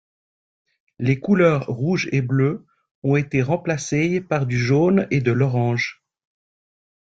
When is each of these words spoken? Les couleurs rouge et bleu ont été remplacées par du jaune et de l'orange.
Les 0.97 1.19
couleurs 1.19 1.67
rouge 1.67 2.09
et 2.11 2.23
bleu 2.23 2.65
ont 3.03 3.17
été 3.17 3.43
remplacées 3.43 4.19
par 4.19 4.47
du 4.47 4.57
jaune 4.57 5.07
et 5.11 5.21
de 5.21 5.31
l'orange. 5.31 6.03